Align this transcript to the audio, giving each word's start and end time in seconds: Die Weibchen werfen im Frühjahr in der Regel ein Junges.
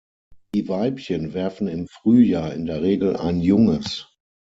Die 0.55 0.67
Weibchen 0.67 1.35
werfen 1.35 1.67
im 1.67 1.85
Frühjahr 1.87 2.55
in 2.55 2.65
der 2.65 2.81
Regel 2.81 3.15
ein 3.17 3.39
Junges. 3.39 4.07